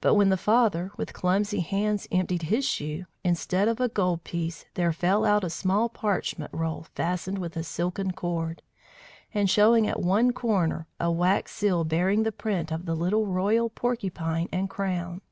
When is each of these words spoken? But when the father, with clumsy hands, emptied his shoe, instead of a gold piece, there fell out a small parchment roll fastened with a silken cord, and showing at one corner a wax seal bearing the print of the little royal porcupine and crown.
But 0.00 0.14
when 0.14 0.28
the 0.28 0.36
father, 0.36 0.92
with 0.96 1.12
clumsy 1.12 1.58
hands, 1.58 2.06
emptied 2.12 2.42
his 2.42 2.64
shoe, 2.64 3.06
instead 3.24 3.66
of 3.66 3.80
a 3.80 3.88
gold 3.88 4.22
piece, 4.22 4.66
there 4.74 4.92
fell 4.92 5.24
out 5.24 5.42
a 5.42 5.50
small 5.50 5.88
parchment 5.88 6.52
roll 6.54 6.86
fastened 6.94 7.38
with 7.38 7.56
a 7.56 7.64
silken 7.64 8.12
cord, 8.12 8.62
and 9.34 9.50
showing 9.50 9.88
at 9.88 9.98
one 9.98 10.32
corner 10.32 10.86
a 11.00 11.10
wax 11.10 11.50
seal 11.56 11.82
bearing 11.82 12.22
the 12.22 12.30
print 12.30 12.70
of 12.70 12.86
the 12.86 12.94
little 12.94 13.26
royal 13.26 13.68
porcupine 13.68 14.48
and 14.52 14.70
crown. 14.70 15.22